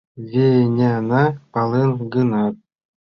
Веняна, 0.29 1.23
пален 1.53 1.91
гынат 2.13 2.55